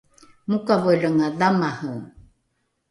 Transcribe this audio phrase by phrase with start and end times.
[0.49, 1.95] mokavolenga dhamare